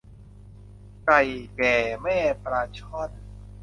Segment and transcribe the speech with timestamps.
[1.05, 1.21] ไก่
[1.55, 3.11] แก่แม่ปลาช่อน